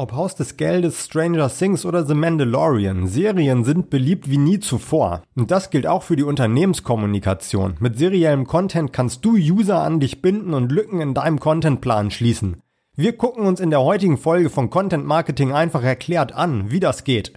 [0.00, 5.24] Ob Haus des Geldes, Stranger Things oder The Mandalorian, Serien sind beliebt wie nie zuvor.
[5.34, 7.74] Und das gilt auch für die Unternehmenskommunikation.
[7.80, 12.62] Mit seriellem Content kannst du User an dich binden und Lücken in deinem Contentplan schließen.
[12.94, 17.02] Wir gucken uns in der heutigen Folge von Content Marketing einfach erklärt an, wie das
[17.02, 17.32] geht.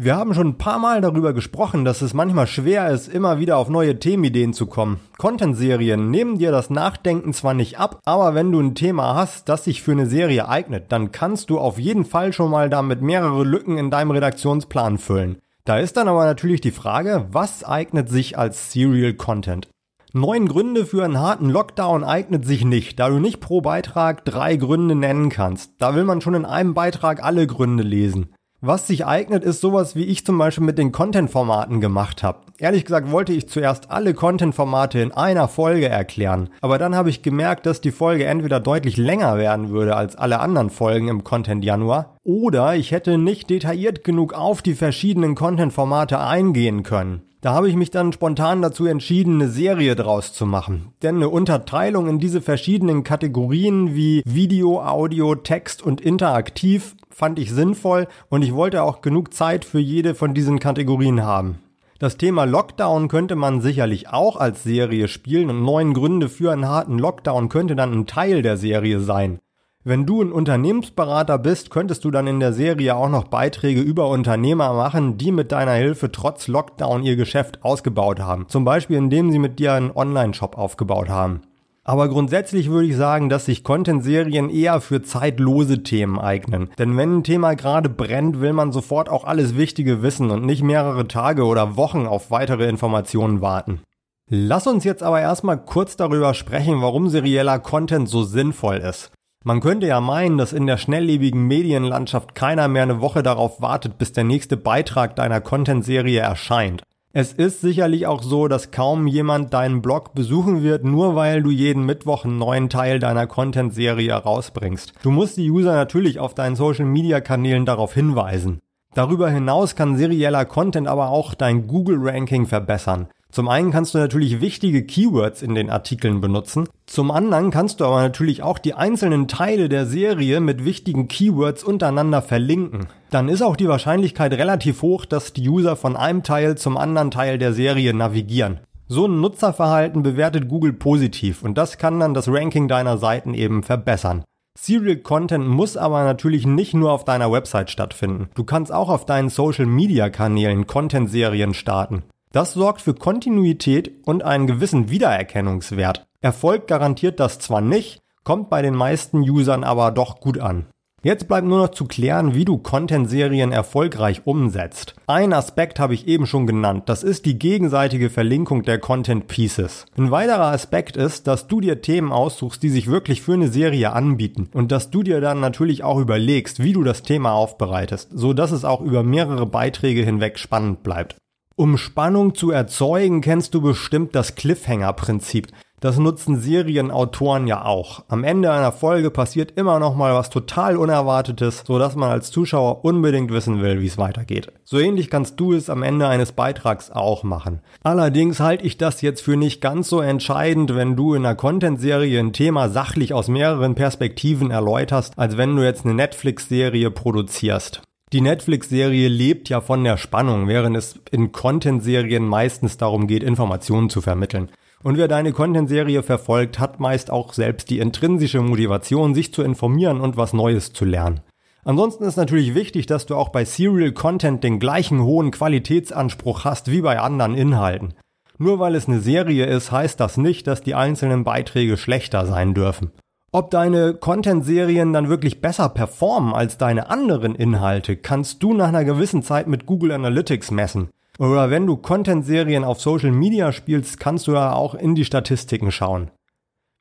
[0.00, 3.56] Wir haben schon ein paar Mal darüber gesprochen, dass es manchmal schwer ist, immer wieder
[3.56, 5.00] auf neue Themenideen zu kommen.
[5.18, 9.64] Content-Serien nehmen dir das Nachdenken zwar nicht ab, aber wenn du ein Thema hast, das
[9.64, 13.42] sich für eine Serie eignet, dann kannst du auf jeden Fall schon mal damit mehrere
[13.42, 15.38] Lücken in deinem Redaktionsplan füllen.
[15.64, 19.66] Da ist dann aber natürlich die Frage, was eignet sich als Serial Content?
[20.12, 24.54] Neun Gründe für einen harten Lockdown eignet sich nicht, da du nicht pro Beitrag drei
[24.54, 25.72] Gründe nennen kannst.
[25.78, 28.28] Da will man schon in einem Beitrag alle Gründe lesen.
[28.60, 32.40] Was sich eignet, ist sowas, wie ich zum Beispiel mit den Content-Formaten gemacht habe.
[32.58, 37.22] Ehrlich gesagt wollte ich zuerst alle Content-Formate in einer Folge erklären, aber dann habe ich
[37.22, 41.64] gemerkt, dass die Folge entweder deutlich länger werden würde als alle anderen Folgen im Content
[41.64, 47.27] Januar, oder ich hätte nicht detailliert genug auf die verschiedenen Content-Formate eingehen können.
[47.48, 50.92] Da habe ich mich dann spontan dazu entschieden, eine Serie draus zu machen.
[51.00, 57.50] Denn eine Unterteilung in diese verschiedenen Kategorien wie Video, Audio, Text und Interaktiv fand ich
[57.50, 61.60] sinnvoll und ich wollte auch genug Zeit für jede von diesen Kategorien haben.
[61.98, 66.68] Das Thema Lockdown könnte man sicherlich auch als Serie spielen und neun Gründe für einen
[66.68, 69.38] harten Lockdown könnte dann ein Teil der Serie sein.
[69.84, 74.08] Wenn du ein Unternehmensberater bist, könntest du dann in der Serie auch noch Beiträge über
[74.08, 78.46] Unternehmer machen, die mit deiner Hilfe trotz Lockdown ihr Geschäft ausgebaut haben.
[78.48, 81.42] Zum Beispiel indem sie mit dir einen Online-Shop aufgebaut haben.
[81.84, 86.68] Aber grundsätzlich würde ich sagen, dass sich Content-Serien eher für zeitlose Themen eignen.
[86.78, 90.62] Denn wenn ein Thema gerade brennt, will man sofort auch alles Wichtige wissen und nicht
[90.62, 93.80] mehrere Tage oder Wochen auf weitere Informationen warten.
[94.28, 99.10] Lass uns jetzt aber erstmal kurz darüber sprechen, warum serieller Content so sinnvoll ist.
[99.48, 103.96] Man könnte ja meinen, dass in der schnelllebigen Medienlandschaft keiner mehr eine Woche darauf wartet,
[103.96, 106.82] bis der nächste Beitrag deiner Content-Serie erscheint.
[107.14, 111.48] Es ist sicherlich auch so, dass kaum jemand deinen Blog besuchen wird, nur weil du
[111.50, 114.92] jeden Mittwoch einen neuen Teil deiner Content-Serie rausbringst.
[115.02, 118.60] Du musst die User natürlich auf deinen Social-Media-Kanälen darauf hinweisen.
[118.92, 123.08] Darüber hinaus kann serieller Content aber auch dein Google-Ranking verbessern.
[123.30, 126.66] Zum einen kannst du natürlich wichtige Keywords in den Artikeln benutzen.
[126.86, 131.62] Zum anderen kannst du aber natürlich auch die einzelnen Teile der Serie mit wichtigen Keywords
[131.62, 132.86] untereinander verlinken.
[133.10, 137.10] Dann ist auch die Wahrscheinlichkeit relativ hoch, dass die User von einem Teil zum anderen
[137.10, 138.60] Teil der Serie navigieren.
[138.86, 143.62] So ein Nutzerverhalten bewertet Google positiv und das kann dann das Ranking deiner Seiten eben
[143.62, 144.24] verbessern.
[144.58, 148.30] Serial Content muss aber natürlich nicht nur auf deiner Website stattfinden.
[148.34, 152.02] Du kannst auch auf deinen Social Media Kanälen Content-Serien starten.
[152.32, 156.06] Das sorgt für Kontinuität und einen gewissen Wiedererkennungswert.
[156.20, 160.66] Erfolg garantiert das zwar nicht, kommt bei den meisten Usern aber doch gut an.
[161.04, 164.96] Jetzt bleibt nur noch zu klären, wie du Content-Serien erfolgreich umsetzt.
[165.06, 169.86] Ein Aspekt habe ich eben schon genannt, das ist die gegenseitige Verlinkung der Content Pieces.
[169.96, 173.92] Ein weiterer Aspekt ist, dass du dir Themen aussuchst, die sich wirklich für eine Serie
[173.92, 178.32] anbieten und dass du dir dann natürlich auch überlegst, wie du das Thema aufbereitest, so
[178.32, 181.16] dass es auch über mehrere Beiträge hinweg spannend bleibt.
[181.58, 185.48] Um Spannung zu erzeugen, kennst du bestimmt das Cliffhanger-Prinzip.
[185.80, 188.04] Das nutzen Serienautoren ja auch.
[188.06, 192.30] Am Ende einer Folge passiert immer noch mal was total Unerwartetes, so dass man als
[192.30, 194.52] Zuschauer unbedingt wissen will, wie es weitergeht.
[194.62, 197.60] So ähnlich kannst du es am Ende eines Beitrags auch machen.
[197.82, 202.20] Allerdings halte ich das jetzt für nicht ganz so entscheidend, wenn du in einer Content-Serie
[202.20, 207.82] ein Thema sachlich aus mehreren Perspektiven erläuterst, als wenn du jetzt eine Netflix-Serie produzierst.
[208.12, 213.90] Die Netflix-Serie lebt ja von der Spannung, während es in Content-Serien meistens darum geht, Informationen
[213.90, 214.48] zu vermitteln.
[214.82, 220.00] Und wer deine Content-Serie verfolgt, hat meist auch selbst die intrinsische Motivation, sich zu informieren
[220.00, 221.20] und was Neues zu lernen.
[221.64, 226.70] Ansonsten ist natürlich wichtig, dass du auch bei Serial Content den gleichen hohen Qualitätsanspruch hast
[226.70, 227.92] wie bei anderen Inhalten.
[228.38, 232.54] Nur weil es eine Serie ist, heißt das nicht, dass die einzelnen Beiträge schlechter sein
[232.54, 232.92] dürfen.
[233.30, 238.84] Ob deine Content-Serien dann wirklich besser performen als deine anderen Inhalte, kannst du nach einer
[238.84, 240.88] gewissen Zeit mit Google Analytics messen.
[241.18, 245.70] Oder wenn du Content-Serien auf Social Media spielst, kannst du ja auch in die Statistiken
[245.70, 246.10] schauen.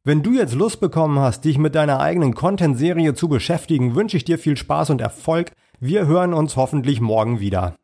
[0.06, 4.24] Wenn du jetzt Lust bekommen hast, dich mit deiner eigenen Content-Serie zu beschäftigen, wünsche ich
[4.24, 5.52] dir viel Spaß und Erfolg.
[5.82, 7.76] Wir hören uns hoffentlich morgen wieder.